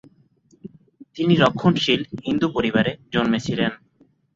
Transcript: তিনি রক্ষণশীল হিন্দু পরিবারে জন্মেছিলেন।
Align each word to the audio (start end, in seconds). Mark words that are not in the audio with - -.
তিনি 1.15 1.33
রক্ষণশীল 1.35 2.01
হিন্দু 2.25 2.47
পরিবারে 2.55 2.91
জন্মেছিলেন। 3.13 3.71